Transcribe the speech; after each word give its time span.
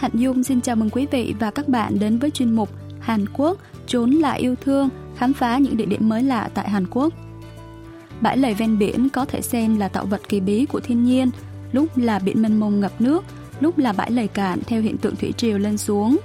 Hạnh 0.00 0.10
Dung 0.14 0.44
xin 0.44 0.60
chào 0.60 0.76
mừng 0.76 0.90
quý 0.90 1.06
vị 1.10 1.34
và 1.40 1.50
các 1.50 1.68
bạn 1.68 1.98
đến 1.98 2.18
với 2.18 2.30
chuyên 2.30 2.52
mục 2.52 2.70
Hàn 3.00 3.24
Quốc 3.32 3.58
trốn 3.86 4.10
lại 4.10 4.40
yêu 4.40 4.54
thương, 4.60 4.88
khám 5.16 5.32
phá 5.32 5.58
những 5.58 5.76
địa 5.76 5.84
điểm 5.84 6.08
mới 6.08 6.22
lạ 6.22 6.48
tại 6.54 6.70
Hàn 6.70 6.86
Quốc. 6.90 7.14
Bãi 8.20 8.36
lầy 8.36 8.54
ven 8.54 8.78
biển 8.78 9.08
có 9.08 9.24
thể 9.24 9.42
xem 9.42 9.78
là 9.78 9.88
tạo 9.88 10.06
vật 10.06 10.20
kỳ 10.28 10.40
bí 10.40 10.66
của 10.66 10.80
thiên 10.80 11.04
nhiên, 11.04 11.30
lúc 11.72 11.98
là 11.98 12.18
biển 12.18 12.42
mênh 12.42 12.60
mông 12.60 12.80
ngập 12.80 13.00
nước, 13.00 13.24
lúc 13.60 13.78
là 13.78 13.92
bãi 13.92 14.10
lầy 14.10 14.28
cạn 14.28 14.60
theo 14.66 14.80
hiện 14.80 14.98
tượng 14.98 15.16
thủy 15.16 15.32
triều 15.36 15.58
lên 15.58 15.78
xuống. 15.78 16.16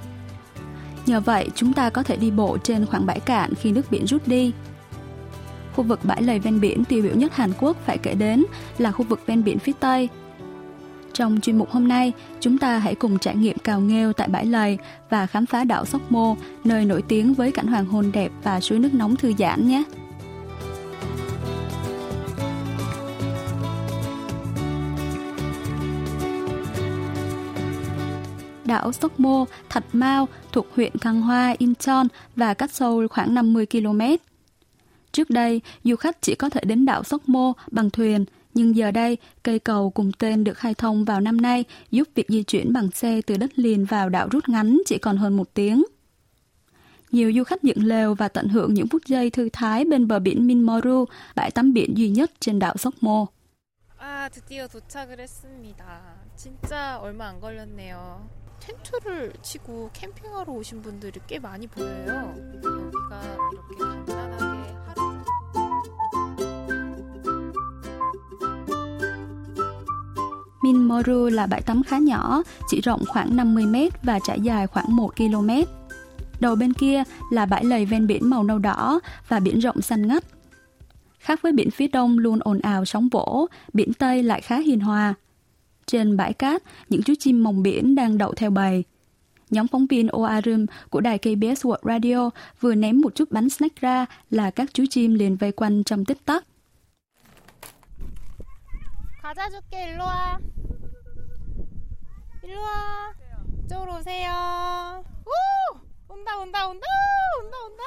Nhờ 1.06 1.20
vậy, 1.20 1.48
chúng 1.54 1.72
ta 1.72 1.90
có 1.90 2.02
thể 2.02 2.16
đi 2.16 2.30
bộ 2.30 2.58
trên 2.58 2.86
khoảng 2.86 3.06
bãi 3.06 3.20
cạn 3.20 3.54
khi 3.54 3.72
nước 3.72 3.90
biển 3.90 4.06
rút 4.06 4.28
đi. 4.28 4.52
Khu 5.74 5.84
vực 5.84 6.00
bãi 6.04 6.22
lầy 6.22 6.38
ven 6.38 6.60
biển 6.60 6.84
tiêu 6.84 7.02
biểu 7.02 7.14
nhất 7.14 7.36
Hàn 7.36 7.52
Quốc 7.60 7.76
phải 7.86 7.98
kể 7.98 8.14
đến 8.14 8.44
là 8.78 8.92
khu 8.92 9.04
vực 9.04 9.20
ven 9.26 9.44
biển 9.44 9.58
phía 9.58 9.72
Tây. 9.80 10.08
Trong 11.16 11.40
chuyên 11.40 11.58
mục 11.58 11.70
hôm 11.70 11.88
nay, 11.88 12.12
chúng 12.40 12.58
ta 12.58 12.78
hãy 12.78 12.94
cùng 12.94 13.18
trải 13.18 13.36
nghiệm 13.36 13.58
cào 13.58 13.80
nghêu 13.80 14.12
tại 14.12 14.28
bãi 14.28 14.46
lầy 14.46 14.78
và 15.10 15.26
khám 15.26 15.46
phá 15.46 15.64
đảo 15.64 15.84
Sóc 15.84 16.12
Mô, 16.12 16.36
nơi 16.64 16.84
nổi 16.84 17.02
tiếng 17.08 17.34
với 17.34 17.52
cảnh 17.52 17.66
hoàng 17.66 17.86
hôn 17.86 18.12
đẹp 18.12 18.32
và 18.42 18.60
suối 18.60 18.78
nước 18.78 18.94
nóng 18.94 19.16
thư 19.16 19.32
giãn 19.38 19.68
nhé. 19.68 19.84
đảo 28.64 28.92
Sóc 28.92 29.20
Mô, 29.20 29.44
Thạch 29.68 29.84
Mao 29.94 30.28
thuộc 30.52 30.66
huyện 30.74 30.98
Căng 30.98 31.22
Hoa, 31.22 31.54
Incheon 31.58 32.06
và 32.36 32.54
cách 32.54 32.70
Seoul 32.70 33.06
khoảng 33.06 33.34
50 33.34 33.66
km. 33.66 34.00
Trước 35.12 35.30
đây, 35.30 35.60
du 35.84 35.96
khách 35.96 36.22
chỉ 36.22 36.34
có 36.34 36.48
thể 36.48 36.60
đến 36.64 36.84
đảo 36.84 37.04
Sóc 37.04 37.28
Mô 37.28 37.52
bằng 37.70 37.90
thuyền, 37.90 38.24
nhưng 38.55 38.75
giờ 38.75 38.91
đây, 38.91 39.17
cây 39.43 39.59
cầu 39.59 39.89
cùng 39.89 40.11
tên 40.19 40.43
được 40.43 40.57
khai 40.57 40.73
thông 40.73 41.05
vào 41.05 41.21
năm 41.21 41.41
nay 41.41 41.63
giúp 41.91 42.07
việc 42.15 42.29
di 42.29 42.43
chuyển 42.43 42.73
bằng 42.73 42.91
xe 42.91 43.21
từ 43.21 43.37
đất 43.37 43.59
liền 43.59 43.85
vào 43.85 44.09
đảo 44.09 44.27
rút 44.31 44.49
ngắn 44.49 44.81
chỉ 44.85 44.97
còn 44.97 45.17
hơn 45.17 45.37
một 45.37 45.53
tiếng. 45.53 45.83
Nhiều 47.11 47.31
du 47.35 47.43
khách 47.43 47.63
dựng 47.63 47.83
lều 47.83 48.13
và 48.13 48.27
tận 48.27 48.47
hưởng 48.47 48.73
những 48.73 48.87
phút 48.87 49.05
giây 49.05 49.29
thư 49.29 49.49
thái 49.53 49.85
bên 49.85 50.07
bờ 50.07 50.19
biển 50.19 50.47
Minmoru, 50.47 51.05
bãi 51.35 51.51
tắm 51.51 51.73
biển 51.73 51.97
duy 51.97 52.09
nhất 52.09 52.31
trên 52.39 52.59
đảo 52.59 52.77
Sóc 52.77 52.93
Mô. 53.01 53.27
아, 54.03 54.29
드디어 54.29 54.67
도착을 54.67 55.19
했습니다. 55.19 56.01
진짜 56.35 56.97
얼마 56.97 57.27
안 57.27 57.39
걸렸네요. 57.39 58.27
텐트를 58.59 59.33
치고 59.43 59.91
캠핑하러 59.93 60.51
오신 60.53 60.81
분들이 60.81 61.19
꽤 61.27 61.37
많이 61.37 61.67
보여요. 61.67 62.33
여기가 62.63 63.21
이렇게 63.51 63.75
간단하게 63.77 64.73
하루 64.87 65.04
Minmoru 70.65 71.29
là 71.29 71.47
bãi 71.47 71.61
tắm 71.61 71.83
khá 71.83 71.97
nhỏ, 71.97 72.43
chỉ 72.69 72.81
rộng 72.81 73.05
khoảng 73.05 73.35
50 73.35 73.65
m 73.65 73.75
và 74.03 74.19
trải 74.19 74.41
dài 74.41 74.67
khoảng 74.67 74.95
1 74.95 75.15
km. 75.17 75.49
Đầu 76.39 76.55
bên 76.55 76.73
kia 76.73 77.03
là 77.31 77.45
bãi 77.45 77.65
lầy 77.65 77.85
ven 77.85 78.07
biển 78.07 78.29
màu 78.29 78.43
nâu 78.43 78.59
đỏ 78.59 78.99
và 79.27 79.39
biển 79.39 79.59
rộng 79.59 79.81
xanh 79.81 80.07
ngắt. 80.07 80.23
Khác 81.19 81.41
với 81.41 81.51
biển 81.51 81.71
phía 81.71 81.87
đông 81.87 82.19
luôn 82.19 82.39
ồn 82.39 82.59
ào 82.59 82.85
sóng 82.85 83.09
vỗ, 83.09 83.47
biển 83.73 83.93
Tây 83.93 84.23
lại 84.23 84.41
khá 84.41 84.57
hiền 84.57 84.79
hòa. 84.79 85.13
Trên 85.85 86.17
bãi 86.17 86.33
cát, 86.33 86.63
những 86.89 87.03
chú 87.03 87.13
chim 87.19 87.43
mồng 87.43 87.63
biển 87.63 87.95
đang 87.95 88.17
đậu 88.17 88.33
theo 88.33 88.49
bầy. 88.49 88.83
Nhóm 89.49 89.67
phóng 89.67 89.87
viên 89.87 90.07
OARUM 90.07 90.65
của 90.89 91.01
đài 91.01 91.17
KBS 91.17 91.65
World 91.65 91.77
Radio 91.83 92.29
vừa 92.59 92.75
ném 92.75 93.01
một 93.01 93.15
chút 93.15 93.31
bánh 93.31 93.49
snack 93.49 93.81
ra 93.81 94.05
là 94.29 94.51
các 94.51 94.69
chú 94.73 94.83
chim 94.89 95.13
liền 95.13 95.35
vây 95.35 95.51
quanh 95.51 95.83
trong 95.83 96.05
tích 96.05 96.25
tắc. 96.25 96.45
과자 99.31 99.47
줄게 99.49 99.85
일로 99.85 100.03
와 100.03 100.39
일로 102.45 102.61
와 102.61 103.13
이쪽으로 103.63 103.93
오세요 103.97 105.03
우 105.25 105.31
온다 106.09 106.37
온다 106.37 106.67
온다 106.67 106.87
온다 107.41 107.57
온다 107.67 107.83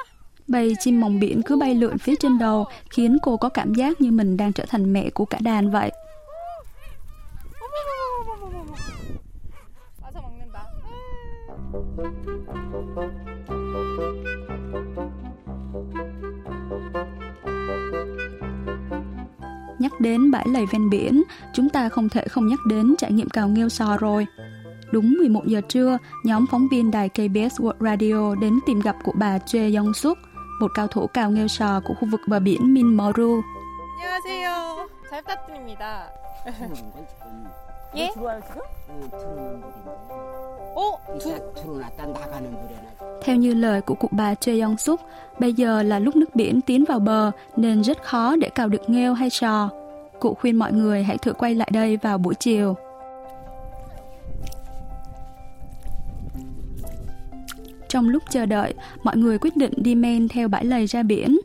Bầy 0.47 0.75
chim 0.79 0.99
mồng 0.99 1.19
biển 1.19 1.41
cứ 1.45 1.55
bay 1.57 1.75
lượn 1.75 1.97
phía 1.97 2.15
trên 2.19 2.37
đầu 2.37 2.65
khiến 2.89 3.17
cô 3.21 3.37
có 3.37 3.49
cảm 3.49 3.73
giác 3.73 4.01
như 4.01 4.11
mình 4.11 4.37
đang 4.37 4.53
trở 4.53 4.65
thành 4.65 4.93
mẹ 4.93 5.09
của 5.09 5.25
cả 5.25 5.37
đàn 5.43 5.71
vậy. 5.71 5.91
어머머머머머머머 7.61 8.75
와서 10.01 10.21
먹는다 10.21 10.57
Nhắc 19.79 19.99
đến 19.99 20.31
bãi 20.31 20.45
lầy 20.47 20.65
ven 20.71 20.89
biển, 20.89 21.23
chúng 21.53 21.69
ta 21.69 21.89
không 21.89 22.09
thể 22.09 22.27
không 22.27 22.47
nhắc 22.47 22.59
đến 22.67 22.95
trải 22.97 23.11
nghiệm 23.11 23.29
cào 23.29 23.47
nghêu 23.47 23.69
sò 23.69 23.97
rồi. 23.97 24.27
Đúng 24.91 25.15
11 25.17 25.45
giờ 25.45 25.61
trưa, 25.69 25.97
nhóm 26.23 26.45
phóng 26.51 26.67
viên 26.71 26.91
đài 26.91 27.09
KBS 27.09 27.61
World 27.61 27.79
Radio 27.79 28.35
đến 28.41 28.59
tìm 28.65 28.79
gặp 28.79 28.95
của 29.03 29.13
bà 29.15 29.39
Choi 29.39 29.75
Young 29.75 29.93
Suk, 29.93 30.17
một 30.61 30.71
cao 30.75 30.87
thủ 30.87 31.07
cào 31.07 31.31
nghêu 31.31 31.47
sò 31.47 31.81
của 31.87 31.93
khu 31.93 32.07
vực 32.11 32.21
bờ 32.27 32.39
biển 32.39 32.73
Minmoru. 32.73 33.41
안녕하세요 33.95 34.87
잘 35.11 35.21
부탁드립니다 35.23 35.83
예? 37.95 38.11
들어와요 38.13 38.39
지금? 38.47 38.61
응, 38.89 39.09
들어오는 39.09 39.61
물인데. 39.61 39.89
어? 40.75 40.79
이따 41.15 41.53
들어놨다 41.53 42.05
나가는 42.05 42.51
물에나. 42.51 42.87
Theo 43.23 43.35
như 43.35 43.53
lời 43.53 43.81
của 43.81 43.95
cụ 43.95 44.07
bà 44.11 44.35
Choi 44.35 44.59
Young 44.59 44.77
Suk, 44.77 45.01
bây 45.39 45.53
giờ 45.53 45.83
là 45.83 45.99
lúc 45.99 46.15
nước 46.15 46.35
biển 46.35 46.61
tiến 46.61 46.85
vào 46.85 46.99
bờ 46.99 47.31
nên 47.55 47.83
rất 47.83 48.03
khó 48.03 48.35
để 48.35 48.49
cào 48.49 48.67
được 48.67 48.89
nghêu 48.89 49.13
hay 49.13 49.29
sò. 49.29 49.69
Cụ 50.19 50.33
khuyên 50.33 50.59
mọi 50.59 50.71
người 50.71 51.03
hãy 51.03 51.17
thử 51.17 51.33
quay 51.33 51.55
lại 51.55 51.69
đây 51.71 51.97
vào 51.97 52.17
buổi 52.17 52.35
chiều. 52.35 52.75
Trong 57.89 58.09
lúc 58.09 58.23
chờ 58.29 58.45
đợi, 58.45 58.73
mọi 59.03 59.17
người 59.17 59.37
quyết 59.39 59.55
định 59.57 59.73
đi 59.77 59.95
men 59.95 60.27
theo 60.27 60.47
bãi 60.47 60.65
lầy 60.65 60.85
ra 60.85 61.03
biển. 61.03 61.39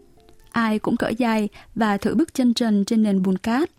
Ai 0.50 0.78
cũng 0.78 0.96
cởi 0.96 1.14
giày 1.18 1.48
và 1.74 1.96
thử 1.96 2.14
bước 2.14 2.34
chân 2.34 2.54
trần 2.54 2.84
trên 2.84 3.02
nền 3.02 3.22
bùn 3.22 3.38
cát. 3.38 3.70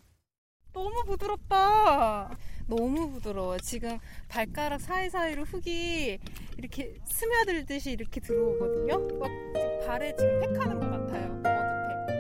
너무 0.74 1.04
부드럽다 1.06 2.30
너무 2.68 3.12
부드러워 3.12 3.58
지금 3.60 3.98
발가락 4.30 4.80
사이사이로 4.80 5.44
흙이 5.44 6.18
이렇게 6.58 6.96
스며들듯이 7.06 7.92
이렇게 7.92 8.22
들어오거든요 8.22 9.20
막 9.20 9.30
지금 9.54 9.88
발에 9.88 10.16
지금 10.16 10.40
팩하는 10.40 10.80
것 10.80 10.90
같아요 10.90 11.42
머드팩 11.44 12.12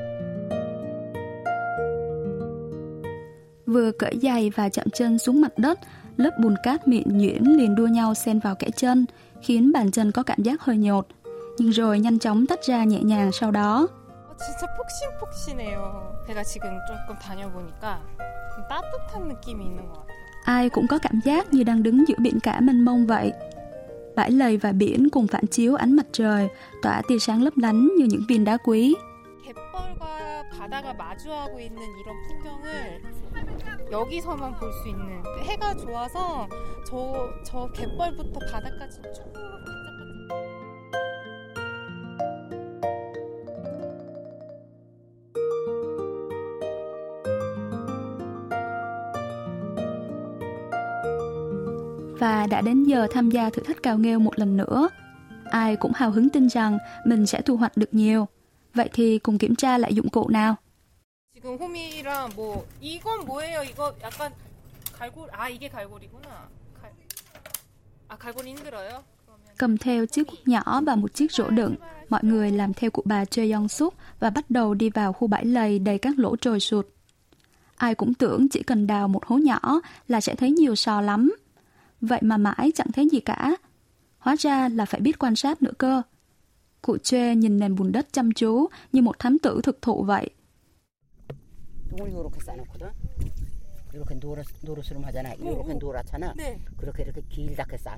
Vừa 3.65 3.91
cởi 3.91 4.17
giày 4.21 4.49
và 4.49 4.69
chạm 4.69 4.89
chân 4.89 5.17
xuống 5.17 5.41
mặt 5.41 5.57
đất, 5.57 5.79
lớp 6.17 6.31
bùn 6.39 6.55
cát 6.63 6.87
mịn 6.87 7.03
nhuyễn 7.17 7.43
liền 7.43 7.75
đua 7.75 7.87
nhau 7.87 8.13
xen 8.13 8.39
vào 8.39 8.55
kẽ 8.55 8.67
chân, 8.75 9.05
khiến 9.41 9.71
bàn 9.71 9.91
chân 9.91 10.11
có 10.11 10.23
cảm 10.23 10.43
giác 10.43 10.61
hơi 10.61 10.77
nhột. 10.77 11.07
Nhưng 11.57 11.69
rồi 11.69 11.99
nhanh 11.99 12.19
chóng 12.19 12.45
tách 12.45 12.63
ra 12.63 12.83
nhẹ 12.83 12.99
nhàng 12.99 13.31
sau 13.31 13.51
đó. 13.51 13.87
어, 14.29 14.33
진짜 14.45 14.67
폭신폭신해요 14.77 15.77
제가 16.27 16.43
지금 16.43 16.69
조금 16.87 17.15
다녀보니까 17.19 18.01
좀 18.55 18.67
따뜻한 18.69 19.27
느낌이 19.27 19.65
있는 19.65 19.87
것 19.87 19.93
같아요 19.93 20.21
Ai 20.45 20.69
cũng 20.69 20.87
có 20.87 20.97
cảm 20.99 21.19
giác 21.25 21.53
như 21.53 21.63
đang 21.63 21.83
đứng 21.83 22.07
giữa 22.07 22.15
biển 22.19 22.39
cả 22.39 22.59
mênh 22.59 22.85
mông 22.85 23.07
vậy. 23.07 23.33
Bãi 24.15 24.31
lầy 24.31 24.57
và 24.57 24.71
biển 24.71 25.09
cùng 25.09 25.27
phản 25.27 25.47
chiếu 25.47 25.75
ánh 25.75 25.95
mặt 25.95 26.05
trời, 26.11 26.47
tỏa 26.81 27.01
tia 27.07 27.19
sáng 27.19 27.41
lấp 27.43 27.53
lánh 27.57 27.89
như 27.97 28.05
những 28.05 28.21
viên 28.29 28.43
đá 28.43 28.57
quý. 28.57 28.95
갯벌과 29.45 30.43
바다가 30.57 30.93
마주하고 30.93 31.59
있는 31.59 31.81
이런 31.99 32.15
풍경을 32.27 33.01
여기서만 33.91 34.53
볼 34.55 34.71
수 34.71 34.87
있는 34.87 35.21
해가 35.43 35.75
좋아서 35.75 36.47
저, 36.85 37.29
저 37.43 37.67
갯벌부터 37.73 38.39
바다까지 38.51 39.01
쭉 39.13 39.33
반짝반짝 39.33 39.51
Và 52.21 52.47
đã 52.47 52.61
đến 52.61 52.83
giờ 52.83 53.07
tham 53.11 53.29
gia 53.29 53.49
thử 53.49 53.61
thách 53.61 53.83
cào 53.83 53.97
nghêu 53.97 54.19
một 54.19 54.39
lần 54.39 54.57
nữa. 54.57 54.89
Ai 55.51 55.75
cũng 55.75 55.91
hào 55.95 56.11
hứng 56.11 56.29
tin 56.29 56.47
rằng 56.47 56.77
mình 57.05 57.25
sẽ 57.25 57.41
thu 57.41 57.57
hoạch 57.57 57.77
được 57.77 57.93
nhiều. 57.93 58.27
Vậy 58.73 58.89
thì 58.93 59.19
cùng 59.19 59.37
kiểm 59.37 59.55
tra 59.55 59.77
lại 59.77 59.93
dụng 59.93 60.09
cụ 60.09 60.29
nào. 60.29 60.55
지금 61.45 61.57
호미랑 61.57 62.29
뭐 62.35 62.67
이건 62.79 63.25
뭐예요? 63.25 63.63
이거 63.63 63.95
약간 64.03 64.31
갈고리 64.93 65.29
아 65.31 65.49
이게 65.49 65.67
갈고리구나. 65.67 66.47
갈... 66.79 66.91
아 68.09 68.15
갈고리 68.15 68.51
힘들어요? 68.51 69.03
그러면 69.25 69.55
Cầm 69.57 69.77
theo 69.77 70.05
chiếc 70.05 70.27
cuốc 70.27 70.47
nhỏ 70.47 70.81
và 70.85 70.95
một 70.95 71.13
chiếc 71.13 71.31
rổ 71.31 71.49
đựng, 71.49 71.75
mọi 72.09 72.23
người 72.23 72.51
làm 72.51 72.73
theo 72.73 72.91
cụ 72.91 73.01
bà 73.05 73.25
Choi 73.25 73.51
Young 73.51 73.67
Suk 73.67 73.93
và 74.19 74.29
bắt 74.29 74.49
đầu 74.49 74.73
đi 74.73 74.89
vào 74.89 75.13
khu 75.13 75.27
bãi 75.27 75.45
lầy 75.45 75.79
đầy 75.79 75.97
các 75.97 76.19
lỗ 76.19 76.35
trồi 76.35 76.59
sụt. 76.59 76.87
Ai 77.75 77.95
cũng 77.95 78.13
tưởng 78.13 78.49
chỉ 78.49 78.63
cần 78.63 78.87
đào 78.87 79.07
một 79.07 79.25
hố 79.25 79.37
nhỏ 79.37 79.81
là 80.07 80.21
sẽ 80.21 80.35
thấy 80.35 80.51
nhiều 80.51 80.75
sò 80.75 81.01
lắm. 81.01 81.35
Vậy 82.01 82.19
mà 82.21 82.37
mãi 82.37 82.71
chẳng 82.75 82.91
thấy 82.91 83.09
gì 83.09 83.19
cả. 83.19 83.55
Hóa 84.17 84.35
ra 84.39 84.69
là 84.69 84.85
phải 84.85 85.01
biết 85.01 85.19
quan 85.19 85.35
sát 85.35 85.61
nữa 85.61 85.73
cơ. 85.77 86.01
Cụ 86.81 86.97
Chê 86.97 87.35
nhìn 87.35 87.59
nền 87.59 87.75
bùn 87.75 87.91
đất 87.91 88.07
chăm 88.13 88.31
chú 88.31 88.67
như 88.91 89.01
một 89.01 89.19
thám 89.19 89.39
tử 89.39 89.59
thực 89.63 89.81
thụ 89.81 90.03
vậy. 90.03 90.29
똥을 91.95 92.09
이렇게 92.09 92.39
싸놓거든. 92.45 92.89
이렇게 93.93 94.15
노릇 94.15 94.45
노릇으로 94.61 95.01
하잖아. 95.01 95.33
이렇게 95.33 95.73
노랗잖아. 95.73 96.33
네. 96.37 96.59
그렇게 96.77 97.03
이렇게 97.03 97.21
길다게 97.29 97.77
쌓아. 97.77 97.97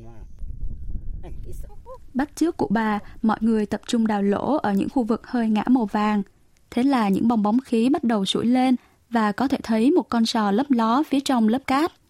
응, 1.25 1.33
있어. 1.48 1.68
Bắt 2.13 2.30
chước 2.36 2.57
của 2.57 2.68
bà, 2.69 3.00
mọi 3.21 3.38
người 3.42 3.65
tập 3.65 3.81
trung 3.88 4.07
đào 4.07 4.21
lỗ 4.21 4.57
ở 4.57 4.74
những 4.74 4.89
khu 4.89 5.04
vực 5.04 5.27
hơi 5.27 5.50
ngã 5.50 5.63
màu 5.68 5.86
vàng. 5.86 6.24
Thế 6.69 6.83
là 6.83 7.10
những 7.10 7.27
bong 7.27 7.44
bóng 7.44 7.60
khí 7.65 7.89
bắt 7.89 8.04
đầu 8.04 8.25
sủi 8.25 8.45
lên 8.45 8.75
và 9.10 9.31
có 9.31 9.48
thể 9.48 9.57
thấy 9.63 9.92
một 9.92 10.10
con 10.10 10.25
sò 10.25 10.51
lấp 10.51 10.65
ló 10.71 11.04
phía 11.04 11.19
trong 11.19 11.48
lớp 11.48 11.62
cát. 11.68 11.92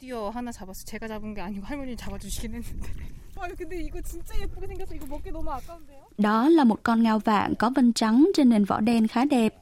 드디어 0.00 0.30
하나 0.30 0.52
잡았어. 0.52 0.84
제가 0.84 1.08
잡은 1.08 1.34
게 1.34 1.40
아니고 1.40 1.64
할머니 1.64 1.96
잡아주시긴 1.96 2.54
했는데. 2.54 2.88
아 3.36 3.48
근데 3.58 3.80
이거 3.80 4.00
진짜 4.02 4.34
예쁘게 4.40 4.66
생겼어. 4.66 4.94
이거 4.94 5.06
먹기 5.06 5.30
너무 5.30 5.50
아까운데요? 5.50 6.00
Đó 6.18 6.48
là 6.48 6.64
một 6.64 6.82
con 6.82 7.02
ngao 7.02 7.18
vạng 7.18 7.54
có 7.54 7.70
vân 7.70 7.92
trắng 7.92 8.30
trên 8.34 8.48
nền 8.48 8.64
vỏ 8.64 8.80
đen 8.80 9.06
khá 9.06 9.24
đẹp. 9.24 9.54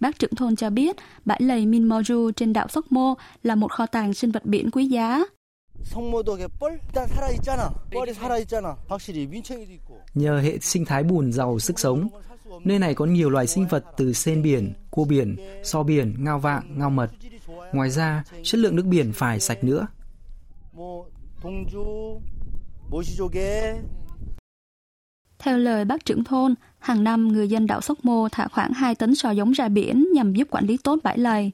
Bác 0.00 0.18
trưởng 0.18 0.34
thôn 0.34 0.56
cho 0.56 0.70
biết, 0.70 0.96
bãi 1.24 1.40
lầy 1.42 1.66
Minmoju 1.66 2.30
trên 2.32 2.52
đảo 2.52 2.68
Sóc 2.68 2.84
Mô 2.90 3.14
là 3.42 3.54
một 3.54 3.72
kho 3.72 3.86
tàng 3.86 4.14
sinh 4.14 4.30
vật 4.30 4.44
biển 4.44 4.70
quý 4.70 4.86
giá. 4.86 5.20
Nhờ 10.14 10.40
hệ 10.40 10.58
sinh 10.58 10.84
thái 10.84 11.02
bùn 11.02 11.32
giàu 11.32 11.58
sức 11.58 11.78
sống, 11.78 12.08
nơi 12.64 12.78
này 12.78 12.94
có 12.94 13.04
nhiều 13.04 13.30
loài 13.30 13.46
sinh 13.46 13.66
vật 13.66 13.84
từ 13.96 14.12
sen 14.12 14.42
biển, 14.42 14.72
cua 14.90 15.04
biển, 15.04 15.36
so 15.64 15.82
biển, 15.82 16.14
ngao 16.18 16.38
vạng, 16.38 16.78
ngao 16.78 16.90
mật. 16.90 17.10
Ngoài 17.72 17.90
ra, 17.90 18.24
chất 18.42 18.58
lượng 18.58 18.76
nước 18.76 18.86
biển 18.86 19.12
phải 19.12 19.40
sạch 19.40 19.64
nữa. 19.64 19.86
Theo 25.46 25.58
lời 25.58 25.84
bác 25.84 26.04
trưởng 26.04 26.24
thôn, 26.24 26.54
hàng 26.78 27.04
năm 27.04 27.28
người 27.28 27.48
dân 27.48 27.66
đảo 27.66 27.80
Sóc 27.80 28.04
Mô 28.04 28.28
thả 28.28 28.48
khoảng 28.48 28.72
2 28.72 28.94
tấn 28.94 29.14
sò 29.14 29.30
giống 29.30 29.52
ra 29.52 29.68
biển 29.68 30.08
nhằm 30.14 30.34
giúp 30.34 30.48
quản 30.50 30.66
lý 30.66 30.76
tốt 30.76 30.98
bãi 31.02 31.18
lầy. 31.18 31.50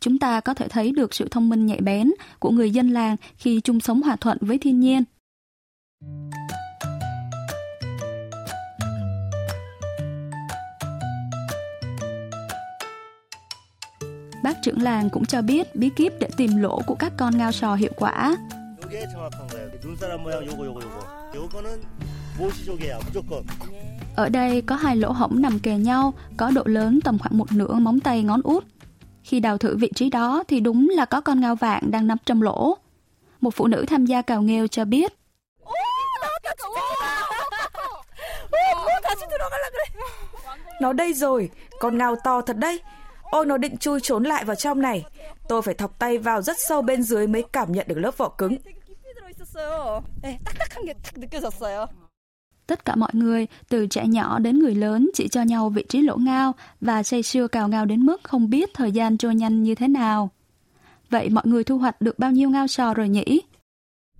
Chúng 0.00 0.18
ta 0.18 0.40
có 0.40 0.54
thể 0.54 0.68
thấy 0.68 0.92
được 0.92 1.14
sự 1.14 1.28
thông 1.30 1.48
minh 1.48 1.66
nhạy 1.66 1.80
bén 1.80 2.10
của 2.38 2.50
người 2.50 2.70
dân 2.70 2.90
làng 2.90 3.16
khi 3.36 3.60
chung 3.60 3.80
sống 3.80 4.02
hòa 4.02 4.16
thuận 4.16 4.38
với 4.40 4.58
thiên 4.58 4.80
nhiên. 4.80 5.04
Bác 14.42 14.62
trưởng 14.62 14.82
làng 14.82 15.10
cũng 15.10 15.24
cho 15.24 15.42
biết 15.42 15.76
bí 15.76 15.90
kíp 15.96 16.12
để 16.20 16.28
tìm 16.36 16.56
lỗ 16.56 16.80
của 16.86 16.94
các 16.94 17.12
con 17.16 17.38
ngao 17.38 17.52
sò 17.52 17.74
hiệu 17.74 17.92
quả. 17.96 18.36
Ở 24.16 24.28
đây 24.28 24.62
có 24.66 24.74
hai 24.74 24.96
lỗ 24.96 25.12
hổng 25.12 25.42
nằm 25.42 25.58
kề 25.58 25.74
nhau, 25.74 26.14
có 26.36 26.50
độ 26.50 26.62
lớn 26.64 27.00
tầm 27.04 27.18
khoảng 27.18 27.38
một 27.38 27.52
nửa 27.52 27.74
móng 27.74 28.00
tay 28.00 28.22
ngón 28.22 28.40
út. 28.44 28.64
Khi 29.22 29.40
đào 29.40 29.58
thử 29.58 29.76
vị 29.76 29.90
trí 29.94 30.10
đó 30.10 30.44
thì 30.48 30.60
đúng 30.60 30.88
là 30.88 31.04
có 31.04 31.20
con 31.20 31.40
ngao 31.40 31.54
vàng 31.54 31.90
đang 31.90 32.06
nằm 32.06 32.18
trong 32.26 32.42
lỗ. 32.42 32.76
Một 33.40 33.54
phụ 33.54 33.66
nữ 33.66 33.84
tham 33.88 34.06
gia 34.06 34.22
cào 34.22 34.42
nghêu 34.42 34.66
cho 34.66 34.84
biết. 34.84 35.12
Nó 40.80 40.92
đây 40.92 41.14
rồi, 41.14 41.50
con 41.80 41.98
ngao 41.98 42.16
to 42.24 42.40
thật 42.40 42.56
đấy. 42.56 42.80
Ôi 43.22 43.46
nó 43.46 43.56
định 43.56 43.76
chui 43.76 44.00
trốn 44.00 44.24
lại 44.24 44.44
vào 44.44 44.56
trong 44.56 44.82
này. 44.82 45.04
Tôi 45.48 45.62
phải 45.62 45.74
thọc 45.74 45.98
tay 45.98 46.18
vào 46.18 46.42
rất 46.42 46.56
sâu 46.68 46.82
bên 46.82 47.02
dưới 47.02 47.26
mới 47.26 47.44
cảm 47.52 47.72
nhận 47.72 47.88
được 47.88 47.98
lớp 47.98 48.16
vỏ 48.16 48.28
cứng. 48.28 48.56
tất 52.71 52.85
cả 52.85 52.95
mọi 52.95 53.09
người, 53.13 53.47
từ 53.69 53.87
trẻ 53.87 54.07
nhỏ 54.07 54.39
đến 54.39 54.59
người 54.59 54.75
lớn 54.75 55.09
chỉ 55.13 55.27
cho 55.27 55.41
nhau 55.41 55.69
vị 55.69 55.85
trí 55.89 56.01
lỗ 56.01 56.17
ngao 56.17 56.55
và 56.81 57.03
say 57.03 57.23
sưa 57.23 57.47
cào 57.47 57.67
ngao 57.67 57.85
đến 57.85 58.01
mức 58.05 58.23
không 58.23 58.49
biết 58.49 58.69
thời 58.73 58.91
gian 58.91 59.17
trôi 59.17 59.35
nhanh 59.35 59.63
như 59.63 59.75
thế 59.75 59.87
nào. 59.87 60.29
Vậy 61.09 61.29
mọi 61.29 61.43
người 61.47 61.63
thu 61.63 61.77
hoạch 61.77 62.01
được 62.01 62.19
bao 62.19 62.31
nhiêu 62.31 62.49
ngao 62.49 62.67
sò 62.67 62.93
rồi 62.93 63.09
nhỉ? 63.09 63.41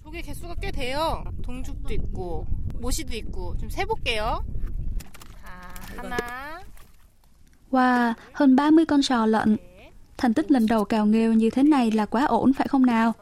조개 0.08 0.22
개수가 0.22 0.56
꽤 0.62 0.72
돼요. 0.72 1.24
동죽도 1.44 1.94
있고 1.94 2.46
모시도 2.80 3.12
있고 3.18 3.58
좀 3.60 3.69
세볼게요. 3.69 4.40
자 5.42 5.46
하나. 5.98 6.18
Wow, 7.72 8.14
hơn 8.34 8.56
30 8.56 8.86
con 8.86 9.02
sò 9.02 9.25
lợn. 9.25 9.58
Thành 10.18 10.34
tích 10.34 10.52
lần 10.52 10.68
đầu 10.68 10.86
cào 10.86 11.06
nghêu 11.06 11.34
như 11.34 11.50
thế 11.50 11.64
này 11.64 11.92
là 11.92 12.06
quá 12.06 12.25
ổn 12.25 12.54
phải 12.54 12.68
không 12.68 12.86
nào? 12.86 13.14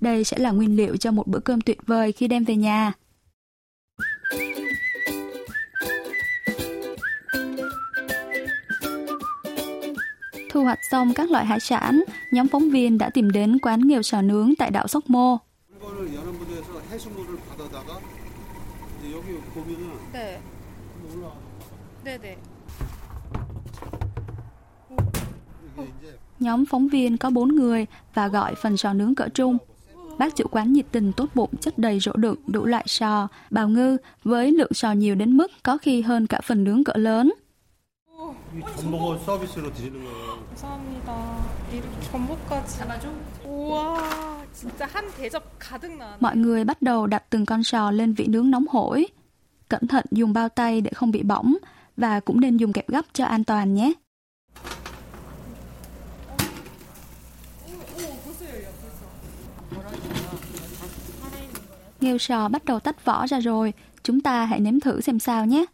Đây 0.00 0.24
sẽ 0.24 0.38
là 0.38 0.50
nguyên 0.50 0.76
liệu 0.76 0.96
cho 0.96 1.12
một 1.12 1.26
bữa 1.26 1.40
cơm 1.40 1.60
tuyệt 1.60 1.78
vời 1.86 2.12
khi 2.12 2.28
đem 2.28 2.44
về 2.44 2.56
nhà. 2.56 2.92
hoạch 10.64 10.78
xong 10.90 11.14
các 11.14 11.30
loại 11.30 11.46
hải 11.46 11.60
sản, 11.60 12.02
nhóm 12.32 12.48
phóng 12.48 12.70
viên 12.70 12.98
đã 12.98 13.10
tìm 13.10 13.30
đến 13.30 13.58
quán 13.58 13.80
nghêu 13.80 14.02
sò 14.02 14.22
nướng 14.22 14.52
tại 14.58 14.70
đảo 14.70 14.86
Sóc 14.88 15.04
Mô. 15.06 15.38
물건을 15.80 16.14
여러 16.14 16.30
부대에서 16.32 16.80
해수물을 16.90 17.38
받아다가 17.48 18.00
이제 18.98 19.16
여기 19.16 19.28
보면은 19.54 19.84
네. 20.12 20.40
올라 21.08 21.32
네네. 22.04 22.36
이게 25.76 25.88
이제 25.98 26.18
Nhóm 26.40 26.64
phóng 26.66 26.88
viên 26.88 27.16
có 27.16 27.30
4 27.30 27.48
người 27.48 27.86
và 28.14 28.28
gọi 28.28 28.54
phần 28.54 28.76
sò 28.76 28.92
nướng 28.92 29.14
cỡ 29.14 29.28
trung. 29.34 29.58
Bác 30.18 30.36
chủ 30.36 30.44
quán 30.50 30.72
nhiệt 30.72 30.86
tình 30.92 31.12
tốt 31.12 31.28
bụng 31.34 31.50
chất 31.60 31.78
đầy 31.78 32.00
rổ 32.00 32.12
đựng 32.12 32.36
đủ 32.46 32.64
loại 32.64 32.84
sò, 32.88 33.28
bào 33.50 33.68
ngư 33.68 33.96
với 34.24 34.52
lượng 34.52 34.74
sò 34.74 34.92
nhiều 34.92 35.14
đến 35.14 35.36
mức 35.36 35.50
có 35.62 35.78
khi 35.78 36.02
hơn 36.02 36.26
cả 36.26 36.40
phần 36.44 36.64
nướng 36.64 36.84
cỡ 36.84 36.92
lớn. 36.96 37.30
이 38.54 38.60
전복을 38.76 39.18
서비스로 39.20 39.72
드리는 39.72 40.04
거예요. 40.04 40.38
감사합니다. 40.54 41.44
이렇게 41.72 42.00
전복까지. 42.10 42.78
잡아줘. 42.78 43.08
우와 43.44 44.44
진짜 44.52 44.86
한 44.86 45.04
대접 45.16 45.42
가득 45.58 45.96
나네. 45.96 46.16
Mọi 46.20 46.36
người 46.36 46.64
bắt 46.64 46.82
đầu 46.82 47.06
đặt 47.06 47.22
từng 47.30 47.46
con 47.46 47.62
sò 47.62 47.90
lên 47.90 48.14
vị 48.14 48.26
nướng 48.26 48.50
nóng 48.50 48.66
hổi. 48.70 49.06
Cẩn 49.68 49.86
thận 49.86 50.04
dùng 50.10 50.32
bao 50.32 50.48
tay 50.48 50.80
để 50.80 50.90
không 50.94 51.10
bị 51.10 51.22
bỏng 51.22 51.56
và 51.96 52.20
cũng 52.20 52.40
nên 52.40 52.56
dùng 52.56 52.72
kẹp 52.72 52.88
gấp 52.88 53.04
cho 53.12 53.24
an 53.24 53.44
toàn 53.44 53.74
nhé. 53.74 53.92
Nghêu 62.00 62.18
sò 62.18 62.48
bắt 62.48 62.64
đầu 62.64 62.80
tách 62.80 63.04
vỏ 63.04 63.26
ra 63.26 63.38
rồi, 63.40 63.72
chúng 64.02 64.20
ta 64.20 64.44
hãy 64.44 64.60
nếm 64.60 64.80
thử 64.80 65.00
xem 65.00 65.18
sao 65.18 65.46
nhé. 65.46 65.64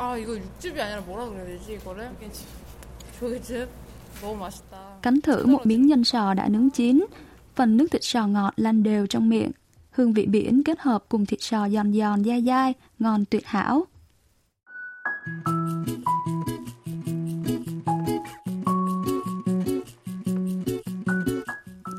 아 0.00 0.16
이거 0.16 0.36
육즙이 0.36 0.80
아니라 0.80 1.00
뭐라 1.00 1.28
그래야 1.28 1.46
되지 1.46 1.74
이거를? 1.74 2.10
조개즙. 3.18 3.68
너무 4.20 4.36
맛있다. 4.36 5.00
Cắn 5.02 5.20
thử 5.20 5.46
một 5.46 5.66
miếng 5.66 5.86
nhân 5.86 6.04
sò 6.04 6.34
đã 6.34 6.48
nướng 6.48 6.70
chín. 6.70 7.06
Phần 7.54 7.76
nước 7.76 7.86
thịt 7.90 8.04
sò 8.04 8.26
ngọt 8.26 8.52
lăn 8.56 8.82
đều 8.82 9.06
trong 9.06 9.28
miệng. 9.28 9.50
Hương 9.90 10.12
vị 10.12 10.26
biển 10.26 10.62
kết 10.62 10.80
hợp 10.80 11.04
cùng 11.08 11.26
thịt 11.26 11.42
sò 11.42 11.68
giòn 11.68 11.92
giòn 11.92 12.24
dai 12.24 12.42
dai, 12.42 12.74
ngon 12.98 13.24
tuyệt 13.30 13.46
hảo. 13.46 13.86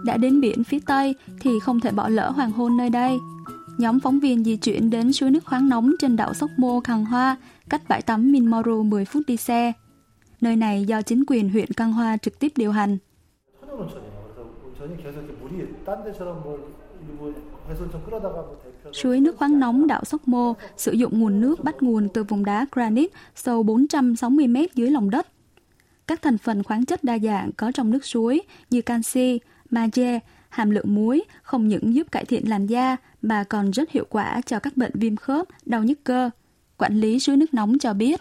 Đã 0.06 0.18
đến 0.18 0.42
biển 0.42 0.64
phía 0.64 0.80
Tây 0.86 1.16
thì 1.40 1.60
không 1.60 1.80
thể 1.80 1.92
bỏ 1.92 2.10
lỡ 2.10 2.30
hoàng 2.30 2.52
hôn 2.52 2.78
nơi 2.78 2.90
đây. 2.90 3.18
Nhóm 3.78 4.00
phóng 4.00 4.20
viên 4.20 4.44
di 4.44 4.56
chuyển 4.56 4.90
đến 4.90 5.14
suối 5.14 5.32
nước 5.32 5.46
khoáng 5.46 5.70
nóng 5.70 5.92
trên 6.00 6.16
đảo 6.16 6.34
Sóc 6.34 6.50
Mô, 6.58 6.80
Khang 6.80 7.06
Hoa, 7.06 7.38
cách 7.73 7.89
bãi 7.89 8.03
tắm 8.03 8.33
Minmoru 8.33 8.83
10 8.83 9.05
phút 9.05 9.23
đi 9.27 9.37
xe. 9.37 9.73
Nơi 10.41 10.57
này 10.57 10.85
do 10.85 11.03
chính 11.03 11.25
quyền 11.27 11.49
huyện 11.49 11.73
Căng 11.73 11.93
Hoa 11.93 12.17
trực 12.17 12.39
tiếp 12.39 12.53
điều 12.57 12.73
hành. 12.73 12.99
Suối 18.93 19.21
nước 19.21 19.37
khoáng 19.37 19.61
nóng 19.61 19.87
đảo 19.87 20.05
Sóc 20.05 20.29
Mô 20.29 20.55
sử 20.77 20.93
dụng 20.93 21.21
nguồn 21.21 21.41
nước 21.41 21.65
bắt 21.65 21.83
nguồn 21.83 22.09
từ 22.15 22.25
vùng 22.25 22.45
đá 22.45 22.67
granite 22.73 23.19
sâu 23.35 23.63
460 23.63 24.47
mét 24.47 24.75
dưới 24.75 24.91
lòng 24.91 25.11
đất. 25.11 25.27
Các 26.07 26.23
thành 26.23 26.39
phần 26.39 26.63
khoáng 26.63 26.85
chất 26.85 27.05
đa 27.05 27.19
dạng 27.19 27.51
có 27.53 27.73
trong 27.73 27.91
nước 27.91 28.05
suối 28.05 28.41
như 28.71 28.83
canxi, 28.83 29.41
magie, 29.71 30.19
hàm 30.49 30.71
lượng 30.71 30.95
muối 30.95 31.23
không 31.43 31.69
những 31.69 31.95
giúp 31.95 32.13
cải 32.13 32.25
thiện 32.25 32.49
làn 32.49 32.67
da 32.67 32.97
mà 33.23 33.45
còn 33.45 33.71
rất 33.71 33.91
hiệu 33.91 34.05
quả 34.11 34.41
cho 34.47 34.59
các 34.59 34.77
bệnh 34.77 34.93
viêm 34.95 35.17
khớp, 35.17 35.49
đau 35.67 35.83
nhức 35.83 36.05
cơ– 36.05 36.31
quản 36.79 37.01
lý 37.01 37.19
suối 37.19 37.37
nước 37.37 37.55
nóng 37.55 37.79
cho 37.79 37.95
biết. 37.95 38.21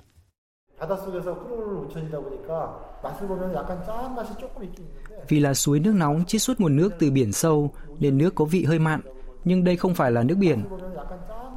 Vì 5.28 5.40
là 5.40 5.54
suối 5.54 5.80
nước 5.80 5.94
nóng 5.96 6.26
chiết 6.28 6.42
xuất 6.42 6.60
nguồn 6.60 6.76
nước 6.76 6.94
từ 7.00 7.12
biển 7.12 7.32
sâu 7.32 7.72
nên 8.00 8.18
nước 8.18 8.36
có 8.36 8.46
vị 8.46 8.64
hơi 8.64 8.80
mặn, 8.80 9.02
nhưng 9.44 9.64
đây 9.64 9.76
không 9.78 9.96
phải 9.96 10.12
là 10.12 10.24
nước 10.24 10.36
biển. 10.36 10.64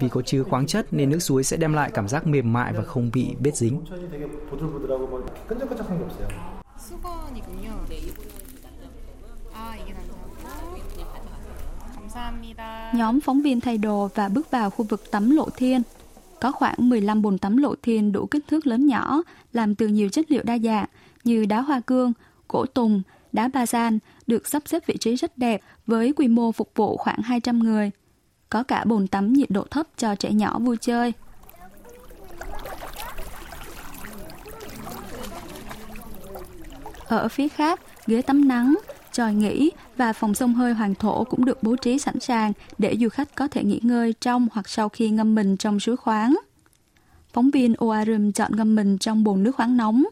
Vì 0.00 0.08
có 0.08 0.22
chứa 0.22 0.42
khoáng 0.42 0.66
chất 0.66 0.86
nên 0.90 1.10
nước 1.10 1.18
suối 1.18 1.44
sẽ 1.44 1.56
đem 1.56 1.72
lại 1.72 1.90
cảm 1.94 2.08
giác 2.08 2.26
mềm 2.26 2.52
mại 2.52 2.72
và 2.72 2.82
không 2.82 3.10
bị 3.14 3.34
bết 3.40 3.56
dính. 3.56 3.84
Nhóm 12.94 13.20
phóng 13.20 13.42
viên 13.42 13.60
thay 13.60 13.78
đồ 13.78 14.08
và 14.14 14.28
bước 14.28 14.50
vào 14.50 14.70
khu 14.70 14.84
vực 14.84 15.10
tắm 15.10 15.30
lộ 15.30 15.48
thiên. 15.56 15.82
Có 16.44 16.52
khoảng 16.52 16.74
15 16.78 17.22
bồn 17.22 17.38
tắm 17.38 17.56
lộ 17.56 17.74
thiên 17.82 18.12
đủ 18.12 18.26
kích 18.26 18.44
thước 18.48 18.66
lớn 18.66 18.86
nhỏ, 18.86 19.22
làm 19.52 19.74
từ 19.74 19.86
nhiều 19.86 20.08
chất 20.08 20.30
liệu 20.30 20.42
đa 20.42 20.58
dạng 20.58 20.86
như 21.24 21.46
đá 21.46 21.60
hoa 21.60 21.80
cương, 21.80 22.12
cổ 22.48 22.66
tùng, 22.66 23.02
đá 23.32 23.48
ba 23.48 23.66
gian 23.66 23.98
được 24.26 24.48
sắp 24.48 24.62
xếp 24.66 24.86
vị 24.86 24.96
trí 25.00 25.16
rất 25.16 25.38
đẹp 25.38 25.60
với 25.86 26.12
quy 26.12 26.28
mô 26.28 26.52
phục 26.52 26.70
vụ 26.74 26.96
khoảng 26.96 27.22
200 27.22 27.58
người. 27.58 27.90
Có 28.48 28.62
cả 28.62 28.84
bồn 28.84 29.06
tắm 29.06 29.32
nhiệt 29.32 29.50
độ 29.50 29.64
thấp 29.70 29.86
cho 29.96 30.14
trẻ 30.14 30.32
nhỏ 30.32 30.58
vui 30.58 30.76
chơi. 30.80 31.12
Ở 37.06 37.28
phía 37.28 37.48
khác, 37.48 37.80
ghế 38.06 38.22
tắm 38.22 38.48
nắng, 38.48 38.74
tròi 39.12 39.34
nghỉ 39.34 39.70
và 39.96 40.12
phòng 40.12 40.34
sông 40.34 40.54
hơi 40.54 40.72
hoàng 40.72 40.94
thổ 40.94 41.24
cũng 41.24 41.44
được 41.44 41.62
bố 41.62 41.76
trí 41.76 41.98
sẵn 41.98 42.20
sàng 42.20 42.52
để 42.78 42.96
du 43.00 43.08
khách 43.08 43.34
có 43.34 43.48
thể 43.48 43.64
nghỉ 43.64 43.80
ngơi 43.82 44.14
trong 44.20 44.48
hoặc 44.52 44.68
sau 44.68 44.88
khi 44.88 45.10
ngâm 45.10 45.34
mình 45.34 45.56
trong 45.56 45.80
suối 45.80 45.96
khoáng. 45.96 46.36
Phóng 47.32 47.50
viên 47.50 47.74
Oarum 47.78 48.32
chọn 48.32 48.56
ngâm 48.56 48.74
mình 48.74 48.98
trong 48.98 49.24
bồn 49.24 49.42
nước 49.42 49.56
khoáng 49.56 49.76
nóng. 49.76 50.04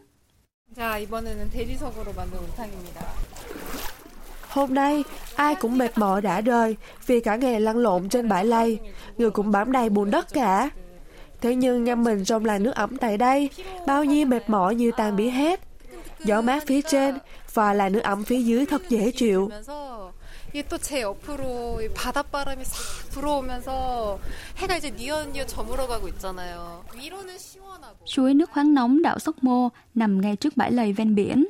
Hôm 4.49 4.73
nay, 4.73 5.03
ai 5.35 5.55
cũng 5.55 5.77
mệt 5.77 5.97
mỏi 5.97 6.21
đã 6.21 6.41
rời 6.41 6.75
vì 7.05 7.19
cả 7.19 7.35
ngày 7.35 7.61
lăn 7.61 7.77
lộn 7.77 8.09
trên 8.09 8.29
bãi 8.29 8.45
lây, 8.45 8.79
người 9.17 9.31
cũng 9.31 9.51
bám 9.51 9.71
đầy 9.71 9.89
bùn 9.89 10.11
đất 10.11 10.33
cả. 10.33 10.69
Thế 11.41 11.55
nhưng 11.55 11.83
ngâm 11.83 12.03
mình 12.03 12.25
trong 12.25 12.45
làn 12.45 12.63
nước 12.63 12.75
ẩm 12.75 12.97
tại 12.97 13.17
đây, 13.17 13.49
bao 13.87 14.03
nhiêu 14.03 14.25
mệt 14.25 14.49
mỏi 14.49 14.75
như 14.75 14.91
tan 14.97 15.15
biến 15.15 15.31
hết 15.31 15.59
Gió 16.24 16.40
mát 16.42 16.66
phía 16.66 16.82
trên 16.82 17.18
và 17.54 17.72
làn 17.72 17.92
nước 17.92 18.02
ẩm 18.02 18.24
phía 18.24 18.42
dưới 18.42 18.66
thật 18.66 18.82
dễ 18.88 19.10
chịu. 19.10 19.50
이게 20.52 20.62
또 20.62 20.78
제 20.78 21.02
옆으로 21.02 21.78
바닷바람이 21.94 22.64
싹 22.64 23.10
불어오면서 23.12 24.18
해가 24.56 24.76
이제 24.78 24.90
뉘엿뉘엿 24.90 25.46
저물어가고 25.46 26.08
있잖아요. 26.08 26.84
위로는 26.96 27.36
시원하고. 27.38 28.06
Suối 28.06 28.34
nước 28.34 28.50
khoáng 28.50 28.74
nóng 28.74 29.02
đảo 29.02 29.18
Sóc 29.18 29.44
Mô 29.44 29.68
nằm 29.94 30.20
ngay 30.20 30.36
trước 30.36 30.56
bãi 30.56 30.72
lầy 30.72 30.92
ven 30.92 31.14
biển. 31.14 31.46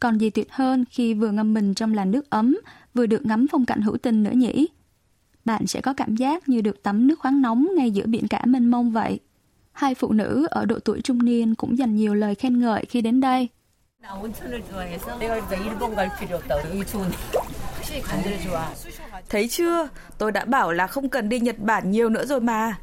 Còn 0.00 0.18
gì 0.18 0.30
tuyệt 0.30 0.48
hơn 0.50 0.84
khi 0.90 1.14
vừa 1.14 1.30
ngâm 1.30 1.54
mình 1.54 1.74
trong 1.74 1.94
làn 1.94 2.10
nước 2.10 2.30
ấm, 2.30 2.58
vừa 2.94 3.06
được 3.06 3.26
ngắm 3.26 3.46
phong 3.52 3.66
cảnh 3.66 3.82
hữu 3.82 3.96
tình 3.96 4.22
nữa 4.22 4.32
nhỉ? 4.34 4.68
Bạn 5.44 5.66
sẽ 5.66 5.80
có 5.80 5.94
cảm 5.94 6.16
giác 6.16 6.48
như 6.48 6.60
được 6.60 6.82
tắm 6.82 7.06
nước 7.06 7.18
khoáng 7.18 7.42
nóng 7.42 7.68
ngay 7.76 7.90
giữa 7.90 8.06
biển 8.06 8.28
cả 8.28 8.42
mênh 8.46 8.70
mông 8.70 8.90
vậy. 8.90 9.20
Hai 9.72 9.94
phụ 9.94 10.12
nữ 10.12 10.46
ở 10.50 10.64
độ 10.64 10.78
tuổi 10.78 11.00
trung 11.00 11.24
niên 11.24 11.54
cũng 11.54 11.78
dành 11.78 11.96
nhiều 11.96 12.14
lời 12.14 12.34
khen 12.34 12.60
ngợi 12.60 12.84
khi 12.84 13.00
đến 13.00 13.20
đây. 13.20 13.48
나 14.00 14.14
온천을 14.14 14.62
좋아해서 14.70 15.16
내가 15.18 15.34
그래서 15.34 15.64
일본 15.64 15.94
갈 15.94 16.10
필요 16.18 16.36
없다고 16.36 16.68
여기 16.70 16.84
좋은데 16.86 17.16
확실히 17.74 18.02
간들 18.02 18.40
좋아. 18.42 18.66
Thấy 19.28 19.48
chưa? 19.48 19.88
Tôi 20.18 20.32
đã 20.32 20.44
bảo 20.44 20.72
là 20.72 20.86
không 20.86 21.08
cần 21.08 21.28
đi 21.28 21.40
Nhật 21.40 21.58
Bản 21.58 21.90
nhiều 21.90 22.08
nữa 22.08 22.24
rồi 22.26 22.40
mà. 22.40 22.78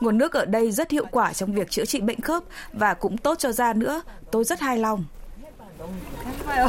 Nguồn 0.00 0.18
nước 0.18 0.32
ở 0.32 0.44
đây 0.44 0.72
rất 0.72 0.90
hiệu 0.90 1.06
quả 1.10 1.32
trong 1.32 1.52
việc 1.52 1.70
chữa 1.70 1.84
trị 1.84 2.00
bệnh 2.00 2.20
khớp 2.20 2.42
và 2.72 2.94
cũng 2.94 3.18
tốt 3.18 3.38
cho 3.38 3.52
da 3.52 3.72
nữa. 3.72 4.02
Tôi 4.30 4.44
rất 4.44 4.60
hài 4.60 4.78
lòng. 4.78 5.04
해봐요. 6.24 6.68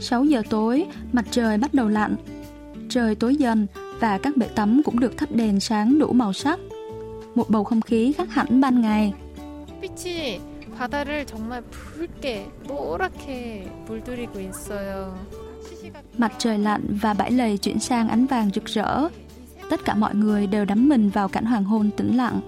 6 0.00 0.24
giờ 0.24 0.42
tối, 0.50 0.86
mặt 1.12 1.24
trời 1.30 1.58
bắt 1.58 1.74
đầu 1.74 1.88
lặn. 1.88 2.16
Trời 2.88 3.14
tối 3.14 3.36
dần 3.36 3.66
và 4.00 4.18
các 4.18 4.36
bể 4.36 4.46
tắm 4.48 4.82
cũng 4.84 5.00
được 5.00 5.16
thắp 5.16 5.32
đèn 5.32 5.60
sáng 5.60 5.98
đủ 5.98 6.12
màu 6.12 6.32
sắc. 6.32 6.58
Một 7.34 7.50
bầu 7.50 7.64
không 7.64 7.80
khí 7.80 8.12
khác 8.12 8.30
hẳn 8.30 8.60
ban 8.60 8.80
ngày. 8.80 9.12
햇빛이 9.82 10.40
바다를 10.78 11.26
정말 11.26 11.62
붉게 11.72 12.46
노랗게 12.68 13.66
물들이고 13.88 14.40
있어요. 14.40 15.14
Mặt 16.18 16.32
trời 16.38 16.58
lặn 16.58 16.98
và 17.02 17.14
bãi 17.14 17.30
lầy 17.30 17.58
chuyển 17.58 17.78
sang 17.78 18.08
ánh 18.08 18.26
vàng 18.26 18.50
rực 18.54 18.64
rỡ. 18.64 19.08
Tất 19.70 19.84
cả 19.84 19.94
mọi 19.94 20.14
người 20.14 20.46
đều 20.46 20.64
đắm 20.64 20.88
mình 20.88 21.10
vào 21.10 21.28
cảnh 21.28 21.44
hoàng 21.44 21.64
hôn 21.64 21.90
tĩnh 21.96 22.16
lặng. 22.16 22.40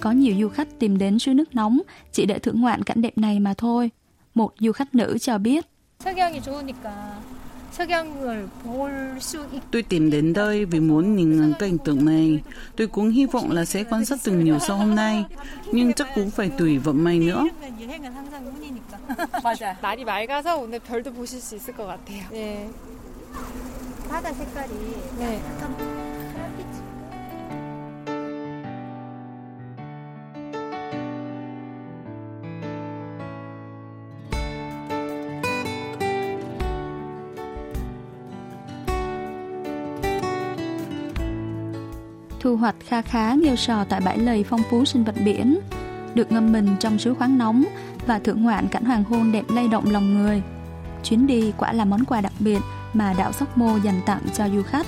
Có 0.00 0.10
nhiều 0.12 0.36
du 0.40 0.48
khách 0.48 0.68
tìm 0.78 0.98
đến 0.98 1.18
suối 1.18 1.34
nước 1.34 1.54
nóng 1.54 1.80
chỉ 2.12 2.26
để 2.26 2.38
thưởng 2.38 2.60
ngoạn 2.60 2.82
cảnh 2.82 3.02
đẹp 3.02 3.18
này 3.18 3.40
mà 3.40 3.54
thôi. 3.54 3.90
Một 4.34 4.54
du 4.60 4.72
khách 4.72 4.94
nữ 4.94 5.18
cho 5.18 5.38
biết. 5.38 5.64
석양이 6.04 6.42
좋으니까 6.42 6.90
석양을 6.90 7.22
볼수 7.22 7.37
있... 7.37 7.37
Tôi 9.70 9.82
tìm 9.82 10.10
đến 10.10 10.32
đây 10.32 10.64
vì 10.64 10.80
muốn 10.80 11.16
nhìn 11.16 11.40
ngắm 11.40 11.52
cảnh 11.58 11.78
tượng 11.78 12.04
này. 12.04 12.42
Tôi 12.76 12.86
cũng 12.86 13.10
hy 13.10 13.26
vọng 13.26 13.50
là 13.50 13.64
sẽ 13.64 13.84
quan 13.84 14.04
sát 14.04 14.18
từng 14.24 14.44
nhiều 14.44 14.58
sau 14.58 14.76
hôm 14.76 14.94
nay. 14.94 15.24
Nhưng 15.72 15.92
chắc 15.92 16.08
cũng 16.14 16.30
phải 16.30 16.50
tùy 16.58 16.78
vận 16.78 17.04
may 17.04 17.18
nữa. 17.18 17.44
여행은 17.80 18.12
항상 18.12 18.46
운이니까. 18.46 18.98
맞아. 19.42 19.76
날이 19.82 20.04
맑아서 20.04 20.56
오늘 20.56 20.78
별도 20.78 21.12
보실 21.12 21.40
수 21.40 21.56
있을 21.56 21.74
것 21.74 21.86
같아요. 21.86 22.22
네. 22.30 22.68
바다 24.08 24.32
색깔이 24.32 24.72
네. 25.18 25.42
약간 25.44 25.97
Thu 42.39 42.55
hoạch 42.55 42.75
kha 42.87 43.01
khá 43.01 43.33
nghêu 43.33 43.55
sò 43.55 43.83
tại 43.83 44.01
bãi 44.05 44.17
lầy 44.17 44.43
phong 44.43 44.61
phú 44.69 44.85
sinh 44.85 45.03
vật 45.03 45.15
biển. 45.25 45.59
Được 46.15 46.31
ngâm 46.31 46.51
mình 46.51 46.75
trong 46.79 46.99
suối 46.99 47.15
khoáng 47.15 47.37
nóng 47.37 47.63
và 48.07 48.19
thưởng 48.19 48.43
ngoạn 48.43 48.67
cảnh 48.67 48.85
hoàng 48.85 49.03
hôn 49.03 49.31
đẹp 49.31 49.43
lay 49.49 49.67
động 49.67 49.91
lòng 49.91 50.15
người. 50.15 50.41
Chuyến 51.03 51.27
đi 51.27 51.53
quả 51.57 51.73
là 51.73 51.85
món 51.85 52.05
quà 52.05 52.21
đặc 52.21 52.33
biệt 52.39 52.59
mà 52.93 53.13
đảo 53.17 53.31
Sóc 53.31 53.57
Mô 53.57 53.77
dành 53.77 54.01
tặng 54.05 54.21
cho 54.33 54.49
du 54.49 54.63
khách. 54.63 54.87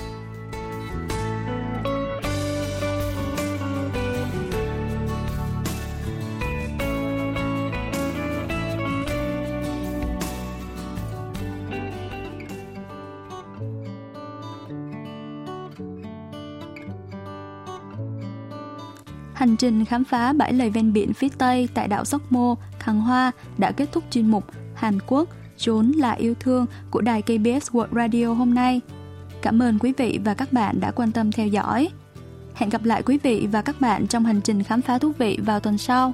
Hành 19.42 19.56
trình 19.56 19.84
khám 19.84 20.04
phá 20.04 20.32
bãi 20.32 20.52
lầy 20.52 20.70
ven 20.70 20.92
biển 20.92 21.12
phía 21.12 21.28
Tây 21.38 21.68
tại 21.74 21.88
đảo 21.88 22.04
Sóc 22.04 22.32
Mô, 22.32 22.54
Khang 22.78 23.00
Hoa 23.00 23.32
đã 23.58 23.72
kết 23.72 23.88
thúc 23.92 24.04
chuyên 24.10 24.30
mục 24.30 24.44
Hàn 24.74 24.98
Quốc 25.06 25.28
trốn 25.56 25.92
là 25.92 26.12
yêu 26.12 26.34
thương 26.40 26.66
của 26.90 27.00
đài 27.00 27.22
KBS 27.22 27.70
World 27.70 27.94
Radio 27.94 28.26
hôm 28.26 28.54
nay. 28.54 28.80
Cảm 29.42 29.62
ơn 29.62 29.78
quý 29.78 29.92
vị 29.96 30.18
và 30.24 30.34
các 30.34 30.52
bạn 30.52 30.80
đã 30.80 30.90
quan 30.90 31.12
tâm 31.12 31.32
theo 31.32 31.46
dõi. 31.46 31.88
Hẹn 32.54 32.70
gặp 32.70 32.84
lại 32.84 33.02
quý 33.02 33.18
vị 33.22 33.48
và 33.52 33.62
các 33.62 33.80
bạn 33.80 34.06
trong 34.06 34.24
hành 34.24 34.40
trình 34.40 34.62
khám 34.62 34.82
phá 34.82 34.98
thú 34.98 35.12
vị 35.18 35.38
vào 35.42 35.60
tuần 35.60 35.78
sau. 35.78 36.12